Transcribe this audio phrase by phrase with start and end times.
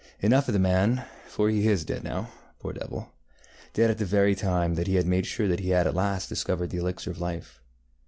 [0.19, 3.11] Enough of the man, for he is dead now, poor devil,
[3.75, 6.27] dead at the very time that he had made sure that he had at last
[6.27, 7.61] discovered the elixir of life.